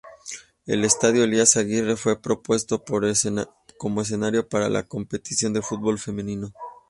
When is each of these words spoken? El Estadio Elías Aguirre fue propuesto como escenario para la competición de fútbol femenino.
El 0.65 0.83
Estadio 0.83 1.23
Elías 1.25 1.57
Aguirre 1.57 1.95
fue 1.95 2.19
propuesto 2.19 2.83
como 3.77 4.01
escenario 4.01 4.49
para 4.49 4.67
la 4.67 4.81
competición 4.87 5.53
de 5.53 5.61
fútbol 5.61 5.99
femenino. 5.99 6.51